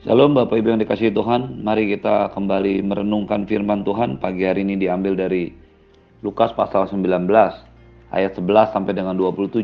Shalom 0.00 0.32
Bapak 0.32 0.56
Ibu 0.56 0.72
yang 0.72 0.80
dikasihi 0.80 1.12
Tuhan, 1.12 1.60
mari 1.60 1.84
kita 1.84 2.32
kembali 2.32 2.80
merenungkan 2.80 3.44
firman 3.44 3.84
Tuhan. 3.84 4.16
Pagi 4.16 4.48
hari 4.48 4.64
ini 4.64 4.80
diambil 4.80 5.12
dari 5.12 5.52
Lukas 6.24 6.56
pasal 6.56 6.88
19 6.88 7.28
ayat 8.08 8.32
11 8.32 8.72
sampai 8.72 8.96
dengan 8.96 9.12
27. 9.12 9.60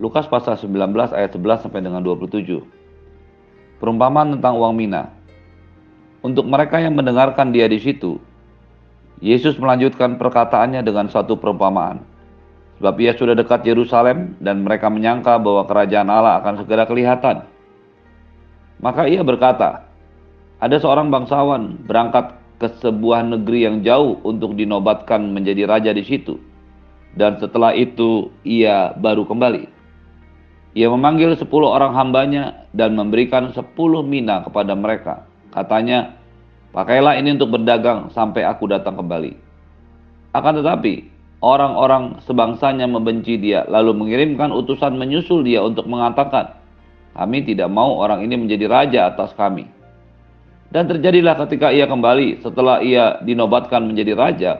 Lukas 0.00 0.24
pasal 0.32 0.56
19 0.56 1.12
ayat 1.12 1.36
11 1.36 1.60
sampai 1.60 1.84
dengan 1.84 2.00
27. 2.00 2.64
Perumpamaan 3.76 4.40
tentang 4.40 4.56
uang 4.56 4.72
mina. 4.72 5.12
Untuk 6.24 6.48
mereka 6.48 6.80
yang 6.80 6.96
mendengarkan 6.96 7.52
dia 7.52 7.68
di 7.68 7.84
situ, 7.84 8.16
Yesus 9.20 9.60
melanjutkan 9.60 10.16
perkataannya 10.16 10.80
dengan 10.80 11.12
satu 11.12 11.36
perumpamaan. 11.36 12.00
Sebab 12.80 12.96
ia 12.96 13.12
sudah 13.12 13.36
dekat 13.36 13.60
Yerusalem 13.68 14.40
dan 14.40 14.64
mereka 14.64 14.88
menyangka 14.88 15.36
bahwa 15.36 15.68
kerajaan 15.68 16.08
Allah 16.08 16.40
akan 16.40 16.64
segera 16.64 16.88
kelihatan. 16.88 17.57
Maka 18.78 19.10
ia 19.10 19.26
berkata, 19.26 19.86
ada 20.58 20.76
seorang 20.78 21.10
bangsawan 21.10 21.82
berangkat 21.86 22.34
ke 22.58 22.66
sebuah 22.82 23.22
negeri 23.26 23.66
yang 23.70 23.76
jauh 23.86 24.18
untuk 24.26 24.58
dinobatkan 24.58 25.30
menjadi 25.30 25.66
raja 25.70 25.90
di 25.94 26.02
situ. 26.02 26.38
Dan 27.14 27.38
setelah 27.38 27.74
itu 27.74 28.30
ia 28.42 28.94
baru 28.98 29.26
kembali. 29.26 29.70
Ia 30.78 30.86
memanggil 30.90 31.34
sepuluh 31.34 31.74
orang 31.74 31.94
hambanya 31.94 32.68
dan 32.70 32.94
memberikan 32.94 33.50
sepuluh 33.54 34.02
mina 34.06 34.46
kepada 34.46 34.74
mereka. 34.78 35.26
Katanya, 35.50 36.14
pakailah 36.70 37.18
ini 37.18 37.34
untuk 37.34 37.58
berdagang 37.58 38.12
sampai 38.14 38.46
aku 38.46 38.70
datang 38.70 38.94
kembali. 38.94 39.34
Akan 40.36 40.60
tetapi, 40.60 41.08
orang-orang 41.40 42.20
sebangsanya 42.26 42.86
membenci 42.86 43.40
dia, 43.40 43.66
lalu 43.66 43.96
mengirimkan 43.96 44.52
utusan 44.54 44.94
menyusul 44.98 45.42
dia 45.42 45.64
untuk 45.64 45.88
mengatakan, 45.88 46.57
kami 47.18 47.42
tidak 47.42 47.66
mau 47.66 47.98
orang 47.98 48.22
ini 48.22 48.38
menjadi 48.38 48.70
raja 48.70 49.00
atas 49.10 49.34
kami. 49.34 49.66
Dan 50.70 50.86
terjadilah 50.86 51.34
ketika 51.42 51.74
ia 51.74 51.90
kembali 51.90 52.46
setelah 52.46 52.78
ia 52.78 53.18
dinobatkan 53.26 53.82
menjadi 53.82 54.12
raja, 54.14 54.52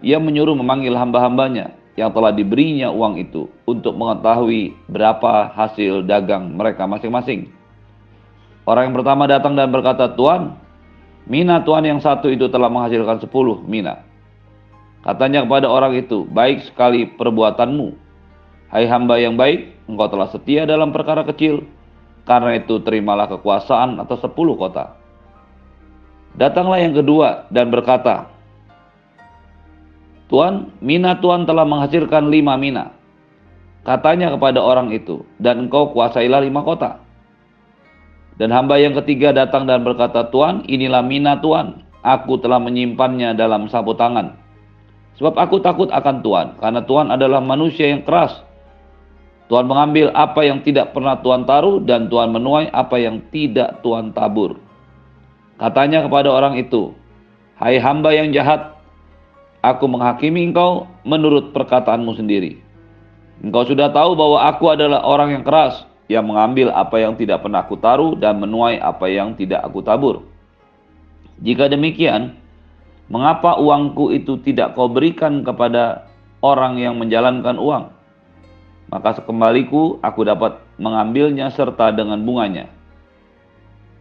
ia 0.00 0.16
menyuruh 0.16 0.56
memanggil 0.56 0.96
hamba-hambanya 0.96 1.76
yang 1.92 2.08
telah 2.16 2.32
diberinya 2.32 2.88
uang 2.88 3.20
itu 3.20 3.52
untuk 3.68 3.92
mengetahui 3.92 4.72
berapa 4.88 5.52
hasil 5.52 6.08
dagang 6.08 6.56
mereka 6.56 6.88
masing-masing. 6.88 7.52
Orang 8.64 8.88
yang 8.88 8.96
pertama 8.96 9.28
datang 9.28 9.52
dan 9.52 9.68
berkata, 9.68 10.08
Tuan, 10.16 10.56
mina 11.28 11.60
tuan 11.60 11.84
yang 11.84 12.00
satu 12.00 12.32
itu 12.32 12.48
telah 12.48 12.72
menghasilkan 12.72 13.20
sepuluh 13.20 13.60
mina. 13.60 14.00
Katanya 15.02 15.42
kepada 15.44 15.66
orang 15.66 15.98
itu, 15.98 16.24
baik 16.30 16.70
sekali 16.70 17.04
perbuatanmu. 17.18 17.98
Hai 18.70 18.86
hamba 18.86 19.18
yang 19.18 19.34
baik, 19.34 19.90
engkau 19.90 20.08
telah 20.08 20.30
setia 20.30 20.62
dalam 20.62 20.94
perkara 20.94 21.26
kecil, 21.26 21.66
karena 22.22 22.58
itu 22.58 22.78
terimalah 22.82 23.26
kekuasaan 23.26 23.98
atas 23.98 24.22
sepuluh 24.22 24.54
kota. 24.54 24.94
Datanglah 26.38 26.80
yang 26.80 26.94
kedua 26.96 27.50
dan 27.52 27.68
berkata, 27.68 28.30
Tuan, 30.32 30.72
mina 30.80 31.20
Tuan 31.20 31.44
telah 31.44 31.68
menghasilkan 31.68 32.32
lima 32.32 32.56
mina. 32.56 32.96
Katanya 33.84 34.32
kepada 34.32 34.62
orang 34.62 34.94
itu, 34.94 35.26
dan 35.42 35.68
engkau 35.68 35.92
kuasailah 35.92 36.40
lima 36.40 36.64
kota. 36.64 37.02
Dan 38.40 38.48
hamba 38.48 38.80
yang 38.80 38.96
ketiga 39.04 39.34
datang 39.36 39.68
dan 39.68 39.84
berkata, 39.84 40.32
Tuan, 40.32 40.64
inilah 40.64 41.04
mina 41.04 41.36
Tuan. 41.42 41.84
Aku 42.00 42.40
telah 42.40 42.58
menyimpannya 42.58 43.36
dalam 43.36 43.68
sapu 43.68 43.94
tangan. 43.94 44.34
Sebab 45.20 45.36
aku 45.36 45.60
takut 45.60 45.92
akan 45.92 46.24
Tuhan, 46.24 46.48
karena 46.58 46.80
Tuhan 46.82 47.12
adalah 47.12 47.44
manusia 47.44 47.92
yang 47.92 48.02
keras 48.02 48.40
Tuhan 49.52 49.68
mengambil 49.68 50.08
apa 50.16 50.48
yang 50.48 50.64
tidak 50.64 50.96
pernah 50.96 51.20
Tuhan 51.20 51.44
taruh 51.44 51.84
dan 51.84 52.08
Tuhan 52.08 52.32
menuai 52.32 52.72
apa 52.72 52.96
yang 52.96 53.20
tidak 53.28 53.84
Tuhan 53.84 54.16
tabur. 54.16 54.56
Katanya 55.60 56.08
kepada 56.08 56.32
orang 56.32 56.56
itu, 56.56 56.96
Hai 57.60 57.76
hamba 57.76 58.16
yang 58.16 58.32
jahat, 58.32 58.80
aku 59.60 59.84
menghakimi 59.92 60.48
engkau 60.48 60.88
menurut 61.04 61.52
perkataanmu 61.52 62.16
sendiri. 62.16 62.64
Engkau 63.44 63.68
sudah 63.68 63.92
tahu 63.92 64.16
bahwa 64.16 64.40
aku 64.48 64.72
adalah 64.72 65.04
orang 65.04 65.36
yang 65.36 65.44
keras, 65.44 65.84
yang 66.08 66.24
mengambil 66.24 66.72
apa 66.72 66.96
yang 66.96 67.12
tidak 67.20 67.44
pernah 67.44 67.60
aku 67.60 67.76
taruh 67.76 68.16
dan 68.16 68.40
menuai 68.40 68.80
apa 68.80 69.04
yang 69.12 69.36
tidak 69.36 69.60
aku 69.68 69.84
tabur. 69.84 70.24
Jika 71.44 71.68
demikian, 71.68 72.40
mengapa 73.12 73.60
uangku 73.60 74.16
itu 74.16 74.40
tidak 74.40 74.72
kau 74.72 74.88
berikan 74.88 75.44
kepada 75.44 76.08
orang 76.40 76.80
yang 76.80 76.96
menjalankan 76.96 77.60
uang? 77.60 78.00
Maka 78.92 79.16
sekembaliku 79.16 79.96
aku 80.04 80.20
dapat 80.28 80.60
mengambilnya 80.76 81.48
serta 81.48 81.96
dengan 81.96 82.20
bunganya. 82.20 82.68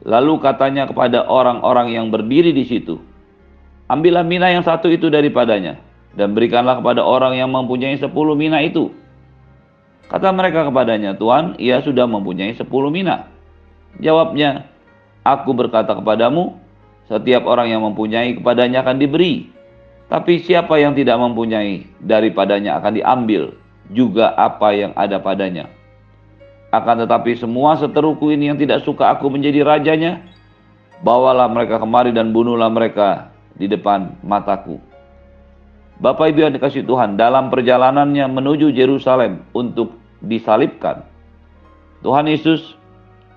Lalu 0.04 0.44
katanya 0.44 0.84
kepada 0.84 1.24
orang-orang 1.24 1.96
yang 1.96 2.12
berdiri 2.12 2.52
di 2.52 2.68
situ, 2.68 3.00
Ambillah 3.88 4.28
mina 4.28 4.52
yang 4.52 4.68
satu 4.68 4.92
itu 4.92 5.08
daripadanya, 5.08 5.80
dan 6.12 6.36
berikanlah 6.36 6.84
kepada 6.84 7.08
orang 7.08 7.40
yang 7.40 7.48
mempunyai 7.48 7.96
sepuluh 7.96 8.36
mina 8.36 8.60
itu. 8.60 8.92
Kata 10.12 10.36
mereka 10.36 10.68
kepadanya, 10.68 11.16
Tuhan, 11.16 11.56
ia 11.56 11.80
sudah 11.80 12.04
mempunyai 12.04 12.52
sepuluh 12.60 12.92
mina. 12.92 13.32
Jawabnya, 14.04 14.68
Aku 15.22 15.54
berkata 15.54 15.94
kepadamu, 15.94 16.58
setiap 17.06 17.46
orang 17.46 17.70
yang 17.70 17.86
mempunyai 17.86 18.42
kepadanya 18.42 18.82
akan 18.82 18.98
diberi, 18.98 19.54
tapi 20.10 20.42
siapa 20.42 20.82
yang 20.82 20.98
tidak 20.98 21.22
mempunyai, 21.22 21.86
daripadanya 22.02 22.82
akan 22.82 22.98
diambil 22.98 23.61
juga 23.92 24.32
apa 24.40 24.72
yang 24.72 24.92
ada 24.96 25.20
padanya. 25.20 25.68
Akan 26.72 27.04
tetapi 27.04 27.36
semua 27.36 27.76
seteruku 27.76 28.32
ini 28.32 28.48
yang 28.48 28.58
tidak 28.58 28.88
suka 28.88 29.12
aku 29.12 29.28
menjadi 29.28 29.62
rajanya, 29.68 30.24
bawalah 31.04 31.52
mereka 31.52 31.78
kemari 31.78 32.16
dan 32.16 32.32
bunuhlah 32.32 32.72
mereka 32.72 33.36
di 33.60 33.68
depan 33.68 34.16
mataku. 34.24 34.80
Bapak 36.02 36.34
Ibu 36.34 36.50
yang 36.50 36.56
dikasih 36.58 36.88
Tuhan, 36.88 37.14
dalam 37.14 37.54
perjalanannya 37.54 38.26
menuju 38.26 38.74
Yerusalem 38.74 39.46
untuk 39.54 39.94
disalibkan, 40.24 41.06
Tuhan 42.02 42.26
Yesus 42.26 42.74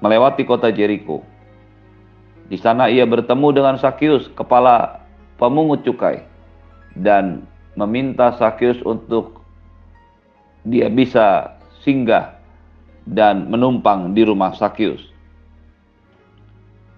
melewati 0.01 0.49
kota 0.49 0.73
Jericho. 0.73 1.21
Di 2.49 2.57
sana 2.57 2.89
ia 2.89 3.05
bertemu 3.05 3.53
dengan 3.53 3.77
Sakyus, 3.77 4.33
kepala 4.33 5.05
pemungut 5.37 5.85
cukai, 5.85 6.25
dan 6.97 7.45
meminta 7.77 8.33
Sakyus 8.33 8.81
untuk 8.81 9.44
dia 10.65 10.89
bisa 10.89 11.57
singgah 11.85 12.41
dan 13.05 13.53
menumpang 13.53 14.17
di 14.17 14.25
rumah 14.25 14.57
Sakyus. 14.57 15.13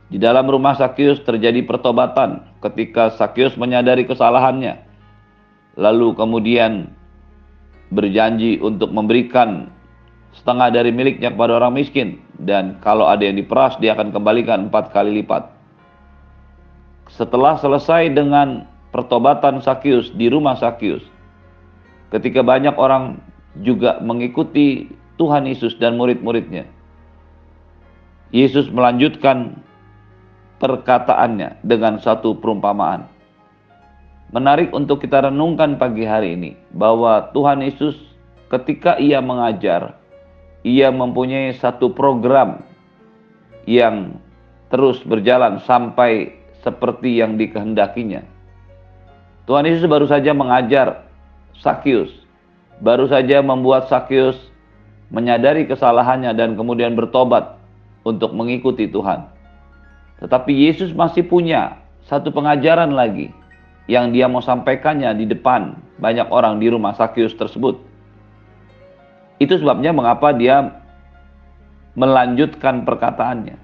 Di 0.07 0.23
dalam 0.23 0.47
rumah 0.47 0.79
Sakyus 0.79 1.27
terjadi 1.27 1.67
pertobatan 1.67 2.47
ketika 2.63 3.11
Sakyus 3.19 3.59
menyadari 3.59 4.07
kesalahannya. 4.07 4.87
Lalu 5.75 6.15
kemudian 6.15 6.95
berjanji 7.91 8.63
untuk 8.63 8.95
memberikan 8.95 9.69
setengah 10.31 10.71
dari 10.71 10.95
miliknya 10.95 11.35
kepada 11.35 11.59
orang 11.59 11.75
miskin. 11.75 12.23
Dan 12.39 12.79
kalau 12.87 13.11
ada 13.11 13.27
yang 13.27 13.35
diperas 13.35 13.75
dia 13.83 13.99
akan 13.99 14.15
kembalikan 14.15 14.71
empat 14.71 14.95
kali 14.95 15.21
lipat. 15.21 15.51
Setelah 17.11 17.59
selesai 17.59 18.15
dengan 18.15 18.63
pertobatan 18.95 19.59
Sakyus 19.59 20.15
di 20.15 20.31
rumah 20.31 20.55
Sakyus. 20.55 21.03
Ketika 22.15 22.47
banyak 22.47 22.79
orang 22.79 23.19
juga 23.65 24.03
mengikuti 24.05 24.91
Tuhan 25.17 25.49
Yesus 25.49 25.77
dan 25.81 25.97
murid-muridnya. 25.97 26.69
Yesus 28.35 28.69
melanjutkan 28.69 29.57
perkataannya 30.61 31.63
dengan 31.65 31.97
satu 32.03 32.37
perumpamaan. 32.37 33.09
Menarik 34.35 34.75
untuk 34.75 35.01
kita 35.01 35.31
renungkan 35.31 35.79
pagi 35.79 36.03
hari 36.03 36.35
ini 36.35 36.59
bahwa 36.75 37.31
Tuhan 37.31 37.63
Yesus 37.63 37.95
ketika 38.51 38.99
ia 38.99 39.23
mengajar, 39.23 39.95
ia 40.67 40.91
mempunyai 40.91 41.55
satu 41.55 41.95
program 41.95 42.67
yang 43.71 44.19
terus 44.67 44.99
berjalan 45.07 45.63
sampai 45.63 46.35
seperti 46.67 47.23
yang 47.23 47.39
dikehendakinya. 47.39 48.27
Tuhan 49.47 49.63
Yesus 49.71 49.87
baru 49.87 50.11
saja 50.11 50.35
mengajar 50.35 51.07
Sakyus 51.63 52.26
baru 52.81 53.09
saja 53.09 53.41
membuat 53.41 53.89
Sakyus 53.89 54.37
menyadari 55.09 55.65
kesalahannya 55.65 56.35
dan 56.35 56.59
kemudian 56.59 56.99
bertobat 56.99 57.57
untuk 58.03 58.35
mengikuti 58.35 58.91
Tuhan. 58.91 59.27
Tetapi 60.21 60.53
Yesus 60.53 60.91
masih 60.97 61.27
punya 61.29 61.79
satu 62.07 62.33
pengajaran 62.33 62.95
lagi 62.95 63.31
yang 63.87 64.11
dia 64.11 64.27
mau 64.27 64.43
sampaikannya 64.43 65.15
di 65.15 65.27
depan 65.31 65.79
banyak 66.03 66.27
orang 66.29 66.59
di 66.59 66.67
rumah 66.73 66.95
Sakyus 66.97 67.35
tersebut. 67.39 67.79
Itu 69.37 69.61
sebabnya 69.61 69.93
mengapa 69.93 70.33
dia 70.33 70.81
melanjutkan 71.97 72.85
perkataannya. 72.85 73.57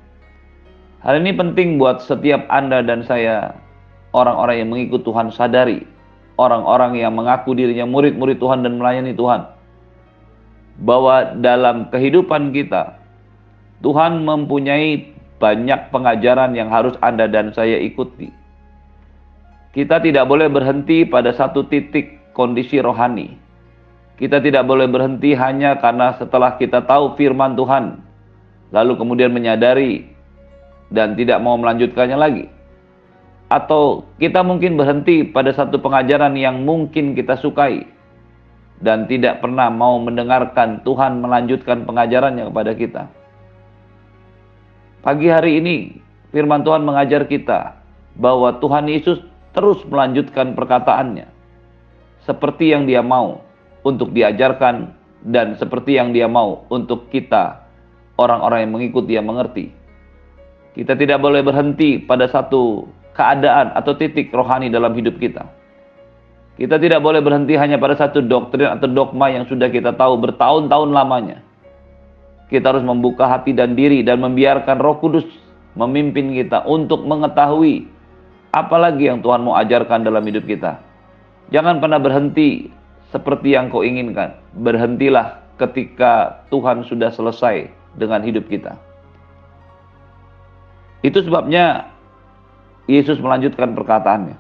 Hal 1.03 1.19
ini 1.19 1.35
penting 1.35 1.83
buat 1.83 2.05
setiap 2.05 2.47
Anda 2.47 2.85
dan 2.85 3.03
saya 3.03 3.57
orang-orang 4.15 4.57
yang 4.63 4.71
mengikut 4.71 5.03
Tuhan 5.03 5.35
sadari 5.35 5.83
orang-orang 6.41 7.01
yang 7.01 7.13
mengaku 7.13 7.53
dirinya 7.53 7.85
murid-murid 7.85 8.41
Tuhan 8.41 8.65
dan 8.65 8.79
melayani 8.81 9.13
Tuhan. 9.13 9.49
Bahwa 10.83 11.37
dalam 11.37 11.93
kehidupan 11.93 12.53
kita, 12.57 12.97
Tuhan 13.85 14.25
mempunyai 14.25 15.13
banyak 15.43 15.91
pengajaran 15.91 16.55
yang 16.55 16.71
harus 16.71 16.95
Anda 17.03 17.27
dan 17.27 17.51
saya 17.51 17.77
ikuti. 17.83 18.31
Kita 19.73 19.99
tidak 19.99 20.29
boleh 20.29 20.53
berhenti 20.53 21.03
pada 21.09 21.33
satu 21.35 21.67
titik 21.67 22.33
kondisi 22.37 22.79
rohani. 22.79 23.35
Kita 24.21 24.39
tidak 24.39 24.69
boleh 24.69 24.87
berhenti 24.87 25.35
hanya 25.35 25.81
karena 25.81 26.15
setelah 26.15 26.55
kita 26.61 26.85
tahu 26.87 27.19
firman 27.19 27.59
Tuhan, 27.59 27.99
lalu 28.71 28.93
kemudian 28.95 29.33
menyadari 29.35 30.07
dan 30.93 31.17
tidak 31.17 31.41
mau 31.41 31.57
melanjutkannya 31.59 32.19
lagi. 32.21 32.45
Atau 33.53 34.09
kita 34.17 34.41
mungkin 34.41 34.81
berhenti 34.81 35.29
pada 35.29 35.53
satu 35.53 35.77
pengajaran 35.77 36.33
yang 36.41 36.65
mungkin 36.65 37.13
kita 37.13 37.37
sukai 37.37 37.85
dan 38.81 39.05
tidak 39.05 39.45
pernah 39.45 39.69
mau 39.69 40.01
mendengarkan 40.01 40.81
Tuhan 40.89 41.21
melanjutkan 41.21 41.85
pengajarannya 41.85 42.49
kepada 42.49 42.73
kita. 42.73 43.03
Pagi 45.05 45.29
hari 45.29 45.61
ini 45.61 45.77
firman 46.33 46.65
Tuhan 46.65 46.81
mengajar 46.81 47.29
kita 47.29 47.77
bahwa 48.17 48.57
Tuhan 48.57 48.89
Yesus 48.89 49.21
terus 49.53 49.85
melanjutkan 49.85 50.57
perkataannya 50.57 51.29
seperti 52.25 52.73
yang 52.73 52.89
dia 52.89 53.05
mau 53.05 53.45
untuk 53.85 54.17
diajarkan 54.17 54.97
dan 55.29 55.61
seperti 55.61 56.01
yang 56.01 56.17
dia 56.17 56.25
mau 56.25 56.65
untuk 56.73 57.13
kita 57.13 57.63
orang-orang 58.17 58.65
yang 58.65 58.73
mengikut 58.81 59.05
dia 59.05 59.21
mengerti. 59.21 59.71
Kita 60.73 60.97
tidak 60.97 61.21
boleh 61.21 61.45
berhenti 61.45 62.01
pada 62.01 62.25
satu 62.33 62.89
keadaan 63.13 63.77
atau 63.77 63.93
titik 63.97 64.33
rohani 64.33 64.73
dalam 64.73 64.93
hidup 64.97 65.17
kita. 65.21 65.45
Kita 66.57 66.77
tidak 66.77 67.01
boleh 67.01 67.25
berhenti 67.25 67.57
hanya 67.57 67.81
pada 67.81 67.97
satu 67.97 68.21
doktrin 68.21 68.69
atau 68.77 68.89
dogma 68.89 69.33
yang 69.33 69.49
sudah 69.49 69.73
kita 69.73 69.97
tahu 69.97 70.21
bertahun-tahun 70.21 70.91
lamanya 70.93 71.41
kita 72.53 72.69
harus 72.69 72.85
membuka 72.85 73.25
hati 73.25 73.57
dan 73.57 73.73
diri 73.73 74.05
dan 74.05 74.21
membiarkan 74.21 74.77
Roh 74.77 75.01
Kudus 75.01 75.25
memimpin 75.73 76.37
kita 76.37 76.69
untuk 76.69 77.01
mengetahui 77.09 77.89
apalagi 78.53 79.09
yang 79.09 79.25
Tuhan 79.25 79.41
mau 79.41 79.57
ajarkan 79.57 80.05
dalam 80.05 80.21
hidup 80.21 80.45
kita. 80.45 80.77
Jangan 81.49 81.81
pernah 81.81 81.97
berhenti 81.97 82.69
seperti 83.09 83.57
yang 83.57 83.73
kau 83.73 83.81
inginkan. 83.81 84.37
Berhentilah 84.53 85.41
ketika 85.57 86.45
Tuhan 86.53 86.85
sudah 86.85 87.09
selesai 87.09 87.73
dengan 87.97 88.21
hidup 88.21 88.45
kita. 88.53 88.77
Itu 91.01 91.25
sebabnya 91.25 91.89
Yesus 92.91 93.23
melanjutkan 93.23 93.75
perkataannya. 93.77 94.37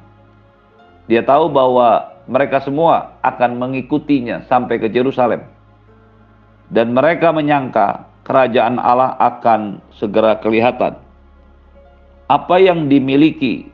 Dia 1.07 1.23
tahu 1.23 1.51
bahwa 1.51 2.13
mereka 2.31 2.63
semua 2.63 3.19
akan 3.23 3.59
mengikutinya 3.59 4.47
sampai 4.47 4.79
ke 4.79 4.87
Yerusalem 4.91 5.43
dan 6.71 6.95
mereka 6.95 7.35
menyangka 7.35 8.09
kerajaan 8.25 8.79
Allah 8.79 9.19
akan 9.19 9.83
segera 9.99 10.39
kelihatan. 10.41 10.97
Apa 12.31 12.57
yang 12.63 12.89
dimiliki, 12.89 13.69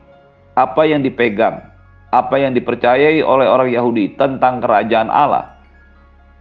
apa 0.57 0.83
yang 0.83 0.99
dipegang, 1.05 1.63
apa 2.11 2.35
yang 2.41 2.51
dipercayai 2.57 3.23
oleh 3.23 3.47
orang 3.47 3.69
Yahudi 3.71 4.19
tentang 4.19 4.59
kerajaan 4.59 5.07
Allah 5.07 5.55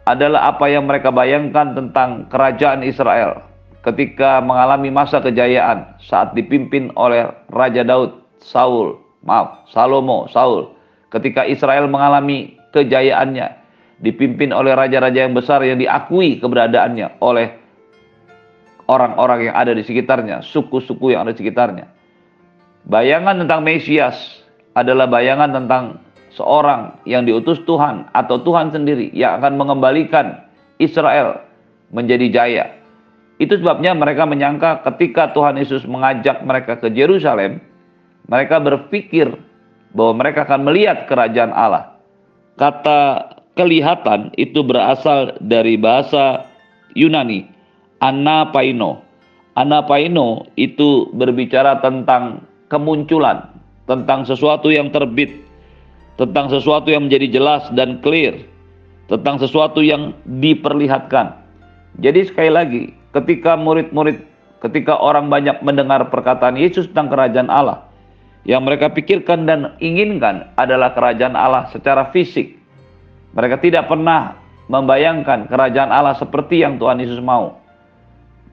adalah 0.09 0.51
apa 0.51 0.67
yang 0.73 0.89
mereka 0.89 1.13
bayangkan 1.13 1.77
tentang 1.77 2.27
kerajaan 2.33 2.81
Israel 2.83 3.48
ketika 3.87 4.43
mengalami 4.43 4.91
masa 4.91 5.23
kejayaan 5.23 5.99
saat 6.03 6.35
dipimpin 6.35 6.91
oleh 6.99 7.31
Raja 7.53 7.87
Daud, 7.87 8.19
Saul, 8.43 8.99
maaf, 9.23 9.67
Salomo, 9.71 10.27
Saul. 10.31 10.75
Ketika 11.09 11.47
Israel 11.49 11.89
mengalami 11.89 12.59
kejayaannya, 12.77 13.59
dipimpin 13.99 14.55
oleh 14.55 14.79
raja-raja 14.79 15.27
yang 15.27 15.35
besar 15.35 15.63
yang 15.67 15.79
diakui 15.79 16.39
keberadaannya 16.39 17.19
oleh 17.19 17.51
orang-orang 18.87 19.51
yang 19.51 19.57
ada 19.59 19.75
di 19.75 19.83
sekitarnya, 19.83 20.41
suku-suku 20.41 21.13
yang 21.15 21.27
ada 21.27 21.35
di 21.35 21.41
sekitarnya. 21.43 21.87
Bayangan 22.89 23.45
tentang 23.45 23.61
Mesias 23.67 24.17
adalah 24.73 25.11
bayangan 25.11 25.51
tentang 25.53 25.85
seorang 26.33 26.95
yang 27.05 27.27
diutus 27.27 27.59
Tuhan 27.67 28.07
atau 28.15 28.41
Tuhan 28.41 28.71
sendiri 28.71 29.11
yang 29.13 29.43
akan 29.43 29.59
mengembalikan 29.59 30.47
Israel 30.79 31.43
menjadi 31.91 32.27
jaya. 32.31 32.78
Itu 33.39 33.55
sebabnya 33.59 33.95
mereka 33.95 34.27
menyangka 34.27 34.83
ketika 34.83 35.31
Tuhan 35.31 35.59
Yesus 35.63 35.87
mengajak 35.87 36.43
mereka 36.43 36.75
ke 36.75 36.91
Yerusalem, 36.91 37.63
mereka 38.27 38.59
berpikir 38.59 39.31
bahwa 39.95 40.21
mereka 40.21 40.43
akan 40.45 40.67
melihat 40.67 41.07
kerajaan 41.07 41.55
Allah. 41.55 41.95
Kata 42.59 43.31
kelihatan 43.55 44.35
itu 44.35 44.67
berasal 44.67 45.39
dari 45.39 45.79
bahasa 45.79 46.51
Yunani, 46.99 47.47
anapaino. 48.03 49.07
Anapaino 49.55 50.47
itu 50.59 51.07
berbicara 51.15 51.79
tentang 51.79 52.43
kemunculan, 52.67 53.47
tentang 53.87 54.27
sesuatu 54.27 54.71
yang 54.71 54.91
terbit, 54.91 55.31
tentang 56.19 56.51
sesuatu 56.51 56.91
yang 56.91 57.07
menjadi 57.07 57.39
jelas 57.39 57.63
dan 57.79 58.03
clear, 58.03 58.35
tentang 59.07 59.39
sesuatu 59.39 59.79
yang 59.79 60.11
diperlihatkan. 60.27 61.39
Jadi 62.03 62.27
sekali 62.27 62.51
lagi, 62.51 62.98
ketika 63.15 63.57
murid-murid, 63.57 64.25
ketika 64.65 64.99
orang 64.99 65.33
banyak 65.33 65.61
mendengar 65.65 66.09
perkataan 66.13 66.59
Yesus 66.59 66.91
tentang 66.91 67.13
kerajaan 67.13 67.49
Allah, 67.49 67.89
yang 68.49 68.65
mereka 68.65 68.89
pikirkan 68.93 69.45
dan 69.45 69.77
inginkan 69.83 70.53
adalah 70.57 70.93
kerajaan 70.97 71.37
Allah 71.37 71.69
secara 71.73 72.09
fisik, 72.13 72.57
mereka 73.37 73.61
tidak 73.61 73.89
pernah 73.89 74.41
membayangkan 74.69 75.49
kerajaan 75.49 75.93
Allah 75.93 76.17
seperti 76.17 76.65
yang 76.65 76.77
Tuhan 76.77 77.01
Yesus 77.01 77.21
mau. 77.21 77.61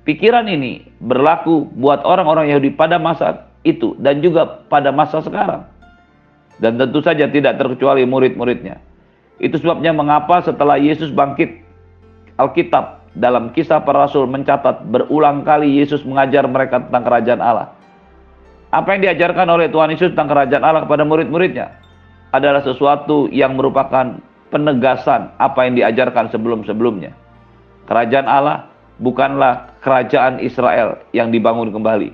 Pikiran 0.06 0.46
ini 0.46 0.86
berlaku 1.02 1.66
buat 1.74 2.06
orang-orang 2.06 2.54
Yahudi 2.54 2.76
pada 2.78 3.02
masa 3.02 3.50
itu 3.66 3.98
dan 3.98 4.22
juga 4.22 4.64
pada 4.70 4.94
masa 4.94 5.20
sekarang. 5.20 5.66
Dan 6.62 6.80
tentu 6.80 7.04
saja 7.04 7.28
tidak 7.28 7.60
terkecuali 7.60 8.08
murid-muridnya. 8.08 8.80
Itu 9.42 9.60
sebabnya 9.60 9.92
mengapa 9.92 10.40
setelah 10.40 10.80
Yesus 10.80 11.12
bangkit, 11.12 11.60
Alkitab 12.40 13.05
dalam 13.16 13.56
kisah 13.56 13.80
para 13.82 14.06
rasul 14.06 14.28
mencatat 14.28 14.92
berulang 14.92 15.48
kali 15.48 15.80
Yesus 15.80 16.04
mengajar 16.04 16.44
mereka 16.46 16.84
tentang 16.84 17.04
kerajaan 17.08 17.42
Allah. 17.42 17.72
Apa 18.76 18.96
yang 18.96 19.08
diajarkan 19.08 19.48
oleh 19.48 19.72
Tuhan 19.72 19.96
Yesus 19.96 20.12
tentang 20.12 20.36
kerajaan 20.36 20.64
Allah 20.68 20.84
kepada 20.84 21.08
murid-muridnya 21.08 21.80
adalah 22.36 22.60
sesuatu 22.60 23.32
yang 23.32 23.56
merupakan 23.56 24.20
penegasan 24.52 25.32
apa 25.40 25.64
yang 25.64 25.80
diajarkan 25.80 26.28
sebelum-sebelumnya. 26.36 27.16
Kerajaan 27.88 28.28
Allah 28.28 28.68
bukanlah 29.00 29.80
kerajaan 29.80 30.44
Israel 30.44 31.00
yang 31.16 31.32
dibangun 31.32 31.72
kembali. 31.72 32.12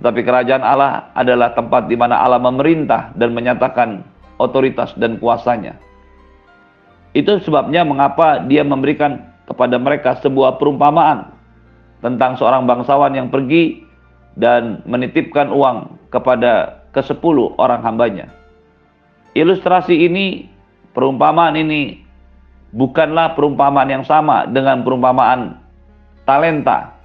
Tetapi 0.00 0.20
kerajaan 0.24 0.64
Allah 0.64 1.12
adalah 1.12 1.52
tempat 1.52 1.92
di 1.92 1.96
mana 2.00 2.24
Allah 2.24 2.40
memerintah 2.40 3.12
dan 3.12 3.36
menyatakan 3.36 4.00
otoritas 4.40 4.96
dan 4.96 5.20
kuasanya. 5.20 5.76
Itu 7.12 7.36
sebabnya 7.44 7.84
mengapa 7.84 8.40
dia 8.48 8.64
memberikan 8.64 9.31
kepada 9.52 9.76
mereka 9.76 10.16
sebuah 10.24 10.56
perumpamaan 10.56 11.36
tentang 12.00 12.40
seorang 12.40 12.64
bangsawan 12.64 13.12
yang 13.12 13.28
pergi 13.28 13.84
dan 14.34 14.80
menitipkan 14.88 15.52
uang 15.52 16.08
kepada 16.08 16.82
ke 16.90 17.04
sepuluh 17.04 17.52
orang 17.60 17.84
hambanya. 17.84 18.32
Ilustrasi 19.36 20.08
ini 20.08 20.48
perumpamaan 20.96 21.56
ini 21.56 22.00
bukanlah 22.72 23.36
perumpamaan 23.36 23.88
yang 23.88 24.04
sama 24.08 24.48
dengan 24.48 24.80
perumpamaan 24.80 25.60
talenta. 26.24 26.96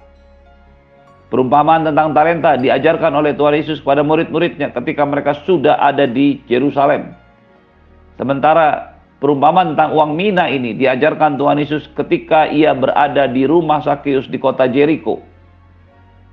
Perumpamaan 1.28 1.84
tentang 1.84 2.16
talenta 2.16 2.56
diajarkan 2.56 3.12
oleh 3.12 3.36
Tuhan 3.36 3.60
Yesus 3.60 3.84
kepada 3.84 4.00
murid-muridnya 4.00 4.72
ketika 4.72 5.04
mereka 5.04 5.36
sudah 5.44 5.76
ada 5.76 6.08
di 6.08 6.40
Yerusalem. 6.48 7.12
Sementara 8.16 8.97
perumpamaan 9.18 9.74
tentang 9.74 9.94
uang 9.94 10.14
mina 10.14 10.46
ini 10.46 10.74
diajarkan 10.78 11.38
Tuhan 11.38 11.58
Yesus 11.58 11.90
ketika 11.94 12.46
ia 12.50 12.74
berada 12.74 13.26
di 13.26 13.44
rumah 13.44 13.82
Sakius 13.82 14.30
di 14.30 14.38
kota 14.38 14.70
Jericho. 14.70 15.22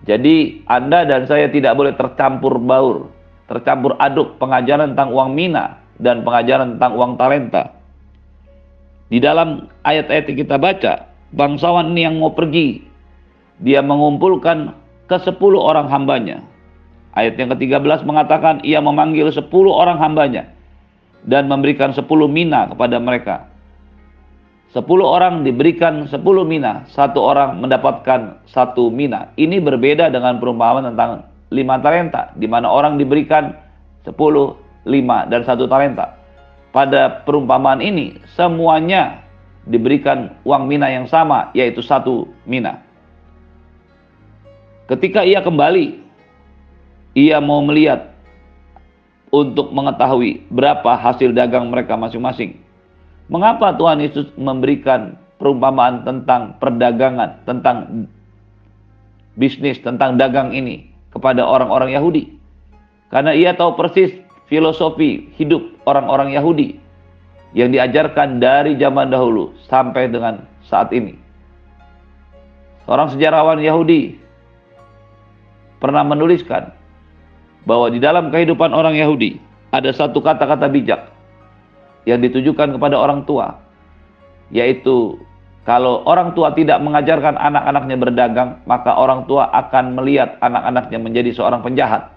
Jadi 0.05 0.61
Anda 0.69 1.01
dan 1.05 1.25
saya 1.25 1.49
tidak 1.49 1.73
boleh 1.73 1.97
tercampur 1.97 2.61
baur, 2.61 3.09
tercampur 3.49 3.97
aduk 3.97 4.37
pengajaran 4.37 4.93
tentang 4.93 5.09
uang 5.09 5.33
mina 5.33 5.81
dan 5.97 6.21
pengajaran 6.21 6.77
tentang 6.77 6.93
uang 6.93 7.11
talenta. 7.17 7.73
Di 9.09 9.17
dalam 9.17 9.69
ayat-ayat 9.81 10.29
yang 10.29 10.39
kita 10.45 10.57
baca, 10.61 10.93
bangsawan 11.33 11.93
ini 11.93 12.05
yang 12.05 12.21
mau 12.21 12.33
pergi, 12.37 12.85
dia 13.65 13.81
mengumpulkan 13.81 14.77
ke 15.09 15.17
sepuluh 15.25 15.61
orang 15.61 15.89
hambanya. 15.89 16.45
Ayat 17.17 17.39
yang 17.39 17.49
ke-13 17.55 18.05
mengatakan 18.05 18.61
ia 18.61 18.83
memanggil 18.83 19.31
sepuluh 19.31 19.71
orang 19.73 19.97
hambanya 19.97 20.54
dan 21.25 21.49
memberikan 21.49 21.91
sepuluh 21.91 22.29
mina 22.29 22.69
kepada 22.69 23.01
mereka. 23.01 23.49
Sepuluh 24.71 25.07
orang 25.07 25.47
diberikan 25.47 26.05
sepuluh 26.05 26.43
mina, 26.43 26.83
satu 26.91 27.23
orang 27.23 27.63
mendapatkan 27.63 28.43
satu 28.45 28.91
mina. 28.91 29.31
Ini 29.39 29.63
berbeda 29.63 30.11
dengan 30.11 30.37
perumpamaan 30.37 30.91
tentang 30.91 31.25
lima 31.49 31.79
talenta, 31.79 32.35
di 32.35 32.45
mana 32.45 32.67
orang 32.67 32.99
diberikan 32.99 33.55
sepuluh 34.03 34.59
lima, 34.83 35.23
dan 35.31 35.47
satu 35.47 35.65
talenta. 35.65 36.19
Pada 36.75 37.23
perumpamaan 37.23 37.79
ini, 37.79 38.19
semuanya 38.35 39.23
diberikan 39.63 40.35
uang 40.43 40.67
mina 40.67 40.91
yang 40.91 41.07
sama, 41.07 41.49
yaitu 41.55 41.79
satu 41.79 42.27
mina. 42.43 42.83
Ketika 44.91 45.23
ia 45.23 45.39
kembali 45.41 46.03
ia 47.15 47.39
mau 47.39 47.63
melihat 47.63 48.11
untuk 49.35 49.75
mengetahui 49.75 50.47
berapa 50.47 50.95
hasil 50.95 51.35
dagang 51.35 51.67
mereka 51.67 51.99
masing-masing. 51.99 52.55
Mengapa 53.27 53.75
Tuhan 53.75 53.99
Yesus 53.99 54.31
memberikan 54.39 55.19
perumpamaan 55.35 56.07
tentang 56.07 56.55
perdagangan, 56.63 57.43
tentang 57.43 58.07
bisnis, 59.35 59.75
tentang 59.83 60.15
dagang 60.15 60.55
ini 60.55 60.87
kepada 61.11 61.43
orang-orang 61.43 61.91
Yahudi? 61.91 62.31
Karena 63.11 63.35
ia 63.35 63.51
tahu 63.51 63.75
persis 63.75 64.15
filosofi 64.47 65.27
hidup 65.35 65.59
orang-orang 65.83 66.31
Yahudi 66.31 66.79
yang 67.51 67.75
diajarkan 67.75 68.39
dari 68.39 68.79
zaman 68.79 69.11
dahulu 69.11 69.51
sampai 69.67 70.07
dengan 70.07 70.47
saat 70.63 70.95
ini. 70.95 71.19
Seorang 72.87 73.11
sejarawan 73.11 73.59
Yahudi 73.59 74.15
pernah 75.81 76.05
menuliskan 76.05 76.74
bahwa 77.65 77.89
di 77.89 77.99
dalam 77.99 78.29
kehidupan 78.29 78.71
orang 78.71 78.93
Yahudi 78.95 79.41
ada 79.73 79.89
satu 79.91 80.21
kata-kata 80.21 80.69
bijak 80.69 81.11
yang 82.05 82.21
ditujukan 82.21 82.77
kepada 82.77 82.95
orang 82.95 83.25
tua, 83.25 83.57
yaitu 84.53 85.17
kalau 85.65 86.05
orang 86.05 86.37
tua 86.37 86.53
tidak 86.53 86.77
mengajarkan 86.85 87.33
anak-anaknya 87.41 87.97
berdagang, 87.97 88.49
maka 88.69 88.93
orang 88.93 89.25
tua 89.25 89.49
akan 89.49 89.97
melihat 89.97 90.37
anak-anaknya 90.45 91.01
menjadi 91.01 91.33
seorang 91.33 91.65
penjahat. 91.65 92.13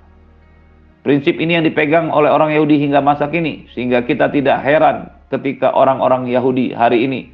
Prinsip 1.00 1.40
ini 1.40 1.56
yang 1.56 1.64
dipegang 1.64 2.12
oleh 2.12 2.28
orang 2.28 2.52
Yahudi 2.52 2.76
hingga 2.84 3.00
masa 3.00 3.32
kini, 3.32 3.64
sehingga 3.72 4.04
kita 4.04 4.28
tidak 4.28 4.60
heran 4.60 5.08
ketika 5.32 5.72
orang-orang 5.72 6.28
Yahudi 6.28 6.76
hari 6.76 7.08
ini 7.08 7.32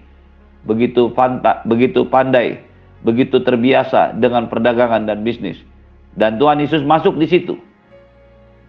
begitu 0.63 1.11
panta, 1.11 1.67
begitu 1.67 2.07
pandai, 2.07 2.63
begitu 3.03 3.43
terbiasa 3.43 4.15
dengan 4.15 4.47
perdagangan 4.47 5.11
dan 5.11 5.27
bisnis. 5.27 5.59
Dan 6.15 6.39
Tuhan 6.39 6.63
Yesus 6.63 6.87
masuk 6.87 7.19
di 7.19 7.27
situ 7.27 7.59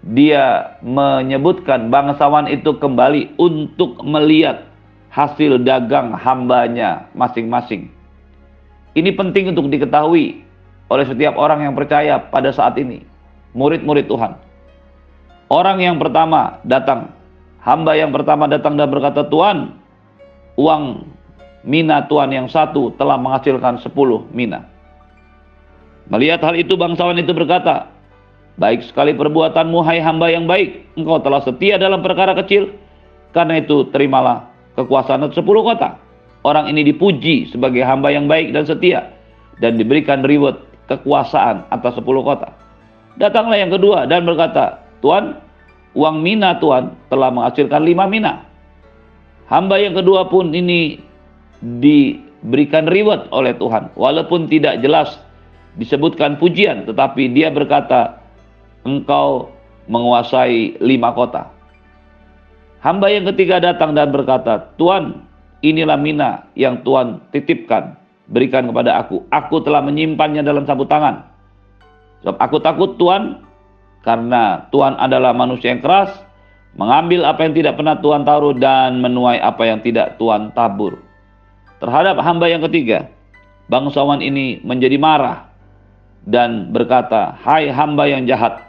dia 0.05 0.77
menyebutkan 0.85 1.89
bangsawan 1.89 2.45
itu 2.45 2.77
kembali 2.77 3.33
untuk 3.41 4.05
melihat 4.05 4.69
hasil 5.09 5.57
dagang 5.65 6.13
hambanya 6.13 7.09
masing-masing. 7.17 7.89
Ini 8.93 9.09
penting 9.17 9.49
untuk 9.49 9.67
diketahui 9.73 10.45
oleh 10.93 11.05
setiap 11.09 11.33
orang 11.41 11.65
yang 11.65 11.73
percaya 11.73 12.21
pada 12.21 12.53
saat 12.53 12.77
ini, 12.77 13.01
murid-murid 13.57 14.05
Tuhan. 14.05 14.37
Orang 15.49 15.81
yang 15.81 15.97
pertama 15.97 16.61
datang, 16.61 17.09
hamba 17.65 17.97
yang 17.97 18.13
pertama 18.13 18.45
datang 18.45 18.77
dan 18.77 18.87
berkata, 18.93 19.25
Tuhan, 19.25 19.73
uang 20.53 21.09
mina 21.65 22.05
Tuhan 22.05 22.29
yang 22.29 22.45
satu 22.45 22.93
telah 22.93 23.17
menghasilkan 23.17 23.81
sepuluh 23.81 24.29
mina. 24.29 24.69
Melihat 26.05 26.45
hal 26.45 26.53
itu 26.53 26.77
bangsawan 26.77 27.17
itu 27.17 27.33
berkata, 27.33 27.89
Baik 28.55 28.87
sekali 28.87 29.11
perbuatanmu 29.11 29.83
hai 29.83 29.99
hamba 29.99 30.31
yang 30.31 30.47
baik, 30.47 30.95
engkau 30.95 31.19
telah 31.19 31.43
setia 31.43 31.75
dalam 31.75 31.99
perkara 31.99 32.31
kecil, 32.39 32.71
karena 33.35 33.59
itu 33.59 33.91
terimalah 33.91 34.47
kekuasaan 34.79 35.27
sepuluh 35.35 35.59
kota. 35.59 35.99
Orang 36.47 36.71
ini 36.71 36.87
dipuji 36.87 37.51
sebagai 37.51 37.83
hamba 37.83 38.15
yang 38.15 38.31
baik 38.31 38.55
dan 38.55 38.63
setia, 38.63 39.11
dan 39.59 39.75
diberikan 39.75 40.23
reward 40.23 40.55
kekuasaan 40.87 41.67
atas 41.67 41.99
sepuluh 41.99 42.23
kota. 42.23 42.47
Datanglah 43.19 43.59
yang 43.59 43.75
kedua 43.75 44.07
dan 44.07 44.23
berkata, 44.23 44.79
Tuhan, 45.03 45.35
uang 45.91 46.23
mina 46.23 46.55
Tuhan 46.55 46.95
telah 47.11 47.35
menghasilkan 47.35 47.83
lima 47.83 48.07
mina. 48.07 48.47
Hamba 49.51 49.83
yang 49.83 49.99
kedua 49.99 50.31
pun 50.31 50.55
ini 50.55 50.95
diberikan 51.59 52.87
reward 52.87 53.27
oleh 53.35 53.51
Tuhan, 53.59 53.91
walaupun 53.99 54.47
tidak 54.47 54.79
jelas 54.79 55.19
disebutkan 55.75 56.39
pujian, 56.39 56.87
tetapi 56.87 57.35
dia 57.35 57.51
berkata, 57.51 58.14
engkau 58.85 59.51
menguasai 59.89 60.79
lima 60.79 61.11
kota. 61.11 61.51
Hamba 62.85 63.09
yang 63.09 63.25
ketiga 63.33 63.57
datang 63.57 63.97
dan 63.97 64.13
berkata, 64.13 64.69
Tuhan, 64.77 65.25
inilah 65.65 65.97
mina 65.97 66.45
yang 66.53 66.85
Tuhan 66.85 67.17
titipkan, 67.33 67.97
berikan 68.29 68.69
kepada 68.69 69.01
aku. 69.01 69.25
Aku 69.33 69.65
telah 69.65 69.81
menyimpannya 69.81 70.45
dalam 70.45 70.69
sapu 70.69 70.85
tangan. 70.85 71.25
Sebab 72.21 72.37
aku 72.37 72.57
takut 72.61 72.93
Tuhan, 73.01 73.41
karena 74.05 74.69
Tuhan 74.69 75.01
adalah 75.01 75.33
manusia 75.33 75.73
yang 75.73 75.81
keras, 75.81 76.13
mengambil 76.77 77.25
apa 77.25 77.49
yang 77.49 77.53
tidak 77.57 77.73
pernah 77.73 77.97
Tuhan 77.97 78.21
taruh 78.21 78.53
dan 78.53 79.01
menuai 79.01 79.41
apa 79.41 79.65
yang 79.65 79.81
tidak 79.81 80.21
Tuhan 80.21 80.53
tabur. 80.53 81.01
Terhadap 81.81 82.21
hamba 82.21 82.45
yang 82.45 82.61
ketiga, 82.69 83.09
bangsawan 83.65 84.21
ini 84.21 84.61
menjadi 84.61 84.97
marah 85.01 85.49
dan 86.25 86.69
berkata, 86.73 87.37
Hai 87.41 87.69
hamba 87.69 88.09
yang 88.09 88.25
jahat, 88.25 88.64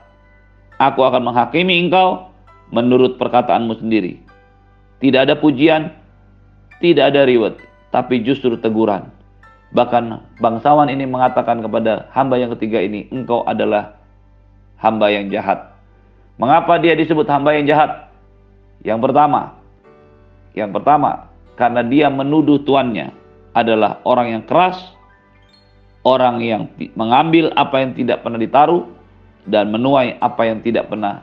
Aku 0.76 1.00
akan 1.04 1.32
menghakimi 1.32 1.88
engkau 1.88 2.28
menurut 2.68 3.16
perkataanmu 3.16 3.80
sendiri. 3.80 4.20
Tidak 5.00 5.28
ada 5.28 5.36
pujian, 5.36 5.92
tidak 6.84 7.12
ada 7.12 7.24
reward, 7.24 7.56
tapi 7.92 8.20
justru 8.20 8.56
teguran. 8.60 9.08
Bahkan 9.72 10.36
bangsawan 10.40 10.88
ini 10.92 11.08
mengatakan 11.08 11.64
kepada 11.64 12.08
hamba 12.12 12.36
yang 12.36 12.52
ketiga 12.56 12.80
ini, 12.80 13.08
engkau 13.12 13.44
adalah 13.48 13.96
hamba 14.80 15.08
yang 15.12 15.28
jahat. 15.32 15.72
Mengapa 16.36 16.76
dia 16.76 16.92
disebut 16.92 17.24
hamba 17.28 17.56
yang 17.56 17.64
jahat? 17.64 18.12
Yang 18.84 19.08
pertama, 19.08 19.56
yang 20.52 20.72
pertama, 20.72 21.32
karena 21.56 21.80
dia 21.84 22.08
menuduh 22.12 22.60
tuannya 22.64 23.12
adalah 23.56 24.00
orang 24.04 24.36
yang 24.36 24.42
keras, 24.44 24.76
orang 26.04 26.40
yang 26.44 26.62
mengambil 26.96 27.52
apa 27.56 27.80
yang 27.80 27.92
tidak 27.96 28.20
pernah 28.20 28.40
ditaruh, 28.40 28.95
dan 29.46 29.70
menuai 29.70 30.18
apa 30.18 30.42
yang 30.46 30.60
tidak 30.60 30.90
pernah 30.90 31.22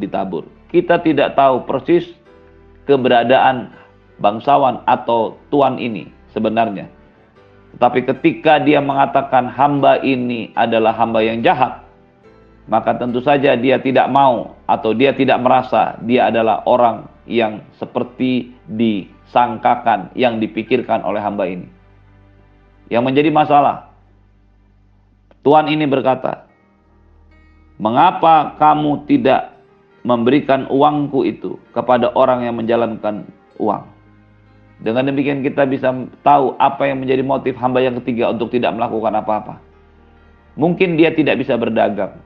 ditabur. 0.00 0.48
Kita 0.72 0.98
tidak 1.04 1.36
tahu 1.36 1.68
persis 1.68 2.08
keberadaan 2.88 3.70
bangsawan 4.20 4.82
atau 4.88 5.36
tuan 5.52 5.76
ini 5.76 6.08
sebenarnya. 6.32 6.88
Tetapi 7.76 8.02
ketika 8.02 8.58
dia 8.58 8.82
mengatakan 8.82 9.46
hamba 9.46 10.02
ini 10.02 10.50
adalah 10.58 10.96
hamba 10.96 11.22
yang 11.22 11.38
jahat, 11.44 11.86
maka 12.66 12.98
tentu 12.98 13.22
saja 13.22 13.54
dia 13.54 13.78
tidak 13.78 14.10
mau 14.10 14.58
atau 14.66 14.90
dia 14.94 15.14
tidak 15.14 15.38
merasa 15.38 15.98
dia 16.02 16.30
adalah 16.30 16.66
orang 16.66 17.06
yang 17.30 17.62
seperti 17.78 18.50
disangkakan, 18.66 20.10
yang 20.18 20.42
dipikirkan 20.42 21.06
oleh 21.06 21.22
hamba 21.22 21.46
ini. 21.46 21.70
Yang 22.90 23.02
menjadi 23.06 23.30
masalah, 23.30 23.94
Tuhan 25.46 25.70
ini 25.70 25.86
berkata, 25.86 26.49
Mengapa 27.80 28.60
kamu 28.60 29.08
tidak 29.08 29.56
memberikan 30.04 30.68
uangku 30.68 31.24
itu 31.24 31.56
kepada 31.72 32.12
orang 32.12 32.44
yang 32.44 32.60
menjalankan 32.60 33.24
uang? 33.56 33.88
Dengan 34.84 35.08
demikian 35.08 35.40
kita 35.40 35.64
bisa 35.64 35.88
tahu 36.20 36.60
apa 36.60 36.92
yang 36.92 37.00
menjadi 37.00 37.24
motif 37.24 37.56
hamba 37.56 37.80
yang 37.80 37.96
ketiga 38.04 38.28
untuk 38.36 38.52
tidak 38.52 38.76
melakukan 38.76 39.16
apa-apa. 39.16 39.56
Mungkin 40.60 41.00
dia 41.00 41.08
tidak 41.16 41.40
bisa 41.40 41.56
berdagang, 41.56 42.20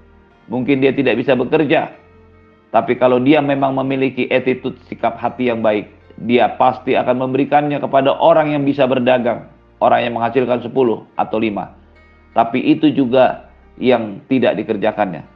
mungkin 0.51 0.83
dia 0.83 0.91
tidak 0.91 1.23
bisa 1.23 1.39
bekerja, 1.39 1.95
tapi 2.75 2.99
kalau 2.99 3.23
dia 3.23 3.39
memang 3.39 3.79
memiliki 3.79 4.27
attitude 4.35 4.75
sikap 4.91 5.15
hati 5.23 5.55
yang 5.55 5.63
baik, 5.63 5.87
dia 6.27 6.51
pasti 6.59 6.99
akan 6.99 7.31
memberikannya 7.31 7.79
kepada 7.79 8.11
orang 8.11 8.51
yang 8.51 8.67
bisa 8.67 8.91
berdagang, 8.91 9.47
orang 9.79 10.03
yang 10.03 10.19
menghasilkan 10.19 10.67
10 10.67 10.75
atau 11.15 11.39
5. 11.39 12.35
Tapi 12.35 12.59
itu 12.59 12.91
juga 12.91 13.47
yang 13.79 14.19
tidak 14.27 14.59
dikerjakannya. 14.59 15.34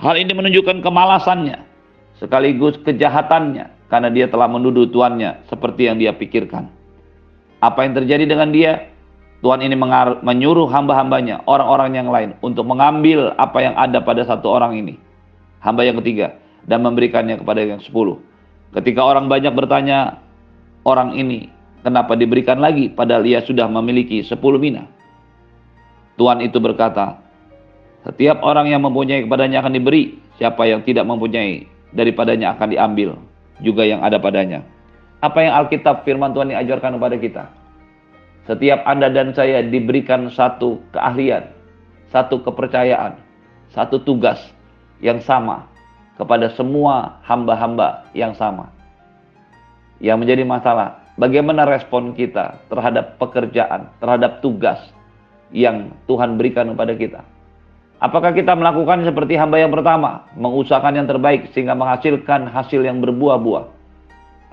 Hal 0.00 0.16
ini 0.16 0.32
menunjukkan 0.32 0.80
kemalasannya 0.80 1.60
sekaligus 2.16 2.80
kejahatannya 2.88 3.92
karena 3.92 4.08
dia 4.08 4.26
telah 4.32 4.48
menuduh 4.48 4.88
tuannya 4.88 5.44
seperti 5.52 5.92
yang 5.92 6.00
dia 6.00 6.16
pikirkan. 6.16 6.72
Apa 7.60 7.84
yang 7.84 7.92
terjadi 7.92 8.24
dengan 8.24 8.48
dia? 8.48 8.88
Tuhan 9.40 9.64
ini 9.64 9.72
menyuruh 10.20 10.68
hamba-hambanya, 10.68 11.44
orang-orang 11.48 11.96
yang 11.96 12.08
lain 12.12 12.36
untuk 12.44 12.68
mengambil 12.68 13.32
apa 13.40 13.60
yang 13.64 13.72
ada 13.76 14.00
pada 14.04 14.24
satu 14.24 14.52
orang 14.52 14.76
ini. 14.76 15.00
Hamba 15.64 15.84
yang 15.84 15.96
ketiga 16.04 16.36
dan 16.68 16.84
memberikannya 16.84 17.40
kepada 17.40 17.64
yang 17.64 17.80
sepuluh. 17.80 18.20
Ketika 18.76 19.00
orang 19.00 19.32
banyak 19.32 19.52
bertanya, 19.52 20.20
orang 20.84 21.16
ini 21.16 21.48
kenapa 21.80 22.16
diberikan 22.16 22.60
lagi 22.60 22.92
padahal 22.92 23.24
ia 23.24 23.40
sudah 23.44 23.64
memiliki 23.68 24.20
sepuluh 24.24 24.60
mina? 24.60 24.84
Tuhan 26.20 26.44
itu 26.44 26.60
berkata, 26.60 27.20
setiap 28.00 28.40
orang 28.40 28.72
yang 28.72 28.80
mempunyai 28.80 29.28
kepadanya 29.28 29.60
akan 29.60 29.76
diberi, 29.76 30.16
siapa 30.40 30.64
yang 30.64 30.80
tidak 30.84 31.04
mempunyai 31.04 31.68
daripadanya 31.92 32.56
akan 32.56 32.68
diambil 32.72 33.10
juga 33.60 33.84
yang 33.84 34.00
ada 34.00 34.16
padanya. 34.16 34.64
Apa 35.20 35.44
yang 35.44 35.52
Alkitab 35.52 36.08
firman 36.08 36.32
Tuhan 36.32 36.48
ini 36.48 36.56
ajarkan 36.56 36.96
kepada 36.96 37.16
kita? 37.20 37.44
Setiap 38.48 38.80
Anda 38.88 39.12
dan 39.12 39.36
saya 39.36 39.60
diberikan 39.60 40.32
satu 40.32 40.80
keahlian, 40.96 41.52
satu 42.08 42.40
kepercayaan, 42.40 43.20
satu 43.76 44.00
tugas 44.00 44.40
yang 45.04 45.20
sama 45.20 45.68
kepada 46.16 46.48
semua 46.56 47.20
hamba-hamba 47.28 48.08
yang 48.16 48.32
sama. 48.32 48.72
Yang 50.00 50.16
menjadi 50.24 50.44
masalah, 50.48 51.04
bagaimana 51.20 51.68
respon 51.68 52.16
kita 52.16 52.56
terhadap 52.72 53.20
pekerjaan, 53.20 53.92
terhadap 54.00 54.40
tugas 54.40 54.80
yang 55.52 55.92
Tuhan 56.08 56.40
berikan 56.40 56.72
kepada 56.72 56.96
kita. 56.96 57.20
Apakah 58.00 58.32
kita 58.32 58.56
melakukan 58.56 59.04
seperti 59.04 59.36
hamba 59.36 59.60
yang 59.60 59.68
pertama, 59.68 60.24
mengusahakan 60.32 61.04
yang 61.04 61.08
terbaik 61.08 61.52
sehingga 61.52 61.76
menghasilkan 61.76 62.48
hasil 62.48 62.80
yang 62.80 63.04
berbuah-buah? 63.04 63.68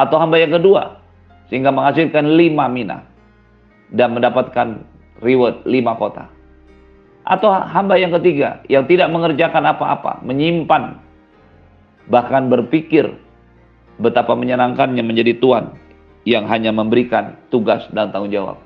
Atau 0.04 0.20
hamba 0.20 0.36
yang 0.36 0.52
kedua, 0.52 1.00
sehingga 1.48 1.72
menghasilkan 1.72 2.28
lima 2.36 2.68
mina 2.68 3.08
dan 3.96 4.12
mendapatkan 4.20 4.84
reward 5.24 5.64
lima 5.64 5.96
kota? 5.96 6.28
Atau 7.24 7.48
hamba 7.48 7.96
yang 7.96 8.12
ketiga, 8.20 8.60
yang 8.68 8.84
tidak 8.84 9.08
mengerjakan 9.16 9.64
apa-apa, 9.64 10.20
menyimpan, 10.28 11.00
bahkan 12.12 12.52
berpikir 12.52 13.16
betapa 14.04 14.36
menyenangkannya 14.36 15.08
menjadi 15.08 15.40
tuan 15.40 15.72
yang 16.28 16.44
hanya 16.52 16.76
memberikan 16.76 17.40
tugas 17.48 17.88
dan 17.96 18.12
tanggung 18.12 18.32
jawab. 18.32 18.60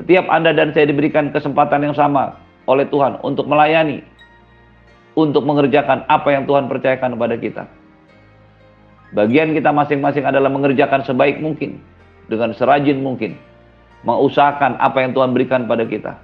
Setiap 0.00 0.24
Anda 0.32 0.56
dan 0.56 0.72
saya 0.72 0.88
diberikan 0.88 1.36
kesempatan 1.36 1.84
yang 1.84 1.92
sama 1.92 2.43
oleh 2.64 2.88
Tuhan 2.88 3.20
untuk 3.20 3.48
melayani, 3.48 4.00
untuk 5.14 5.44
mengerjakan 5.44 6.08
apa 6.08 6.28
yang 6.32 6.44
Tuhan 6.48 6.66
percayakan 6.66 7.14
kepada 7.16 7.36
kita. 7.38 7.64
Bagian 9.14 9.54
kita 9.54 9.70
masing-masing 9.70 10.26
adalah 10.26 10.50
mengerjakan 10.50 11.06
sebaik 11.06 11.38
mungkin, 11.38 11.78
dengan 12.26 12.50
serajin 12.56 12.98
mungkin, 12.98 13.38
mengusahakan 14.02 14.74
apa 14.82 15.06
yang 15.06 15.14
Tuhan 15.14 15.30
berikan 15.30 15.70
pada 15.70 15.86
kita. 15.86 16.18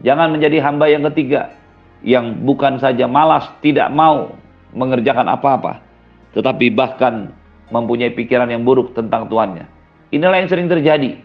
Jangan 0.00 0.32
menjadi 0.32 0.64
hamba 0.64 0.88
yang 0.88 1.04
ketiga, 1.12 1.52
yang 2.00 2.42
bukan 2.42 2.80
saja 2.80 3.04
malas, 3.04 3.46
tidak 3.60 3.92
mau 3.92 4.34
mengerjakan 4.72 5.28
apa-apa, 5.30 5.84
tetapi 6.32 6.72
bahkan 6.72 7.30
mempunyai 7.70 8.10
pikiran 8.12 8.48
yang 8.48 8.64
buruk 8.66 8.96
tentang 8.96 9.28
Tuhannya. 9.28 9.68
Inilah 10.14 10.38
yang 10.40 10.50
sering 10.50 10.70
terjadi 10.70 11.18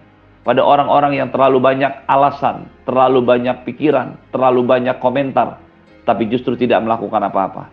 pada 0.47 0.63
orang-orang 0.63 1.19
yang 1.19 1.29
terlalu 1.29 1.59
banyak 1.59 1.91
alasan, 2.07 2.71
terlalu 2.87 3.19
banyak 3.21 3.67
pikiran, 3.67 4.15
terlalu 4.31 4.63
banyak 4.63 4.95
komentar, 5.03 5.59
tapi 6.07 6.25
justru 6.31 6.55
tidak 6.55 6.79
melakukan 6.81 7.19
apa-apa. 7.27 7.67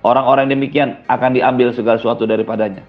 Orang-orang 0.00 0.48
demikian 0.48 1.02
akan 1.10 1.36
diambil 1.36 1.74
segala 1.76 2.00
sesuatu 2.00 2.24
daripadanya. 2.24 2.86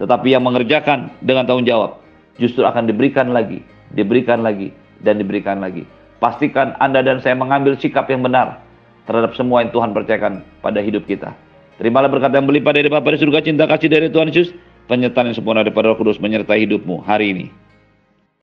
Tetapi 0.00 0.32
yang 0.32 0.46
mengerjakan 0.46 1.12
dengan 1.20 1.44
tanggung 1.44 1.68
jawab 1.68 2.00
justru 2.40 2.64
akan 2.64 2.88
diberikan 2.88 3.36
lagi, 3.36 3.60
diberikan 3.92 4.40
lagi, 4.40 4.72
dan 5.04 5.20
diberikan 5.20 5.60
lagi. 5.60 5.84
Pastikan 6.20 6.76
Anda 6.80 7.04
dan 7.04 7.20
saya 7.20 7.36
mengambil 7.36 7.76
sikap 7.76 8.08
yang 8.08 8.24
benar 8.24 8.60
terhadap 9.04 9.36
semua 9.36 9.64
yang 9.64 9.72
Tuhan 9.72 9.92
percayakan 9.92 10.44
pada 10.64 10.80
hidup 10.80 11.04
kita. 11.04 11.32
Terimalah 11.80 12.12
berkat 12.12 12.32
yang 12.36 12.44
berlimpah 12.44 12.76
dari 12.76 12.88
Bapa 12.92 13.08
di 13.12 13.18
surga, 13.20 13.40
cinta 13.40 13.64
kasih 13.64 13.88
dari 13.88 14.12
Tuhan 14.12 14.28
Yesus, 14.28 14.52
penyertaan 14.84 15.32
yang 15.32 15.36
sempurna 15.36 15.64
daripada 15.64 15.92
Roh 15.92 15.96
Kudus 15.96 16.20
menyertai 16.20 16.68
hidupmu 16.68 17.00
hari 17.08 17.32
ini. 17.32 17.46